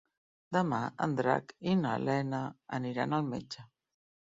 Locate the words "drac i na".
1.19-1.93